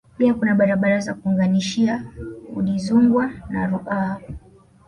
[0.17, 2.05] Pia kuna barabara za kuunganishia
[2.55, 4.19] Udizungwa na Ruaha